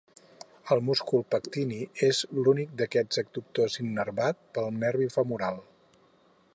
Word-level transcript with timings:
El 0.75 0.79
múscul 0.85 1.21
pectini 1.33 1.77
és 2.09 2.21
l'únic 2.39 2.73
d'aquests 2.81 3.21
adductors 3.25 3.77
innervat 3.85 4.43
pel 4.57 4.75
nervi 4.87 5.11
femoral. 5.19 5.63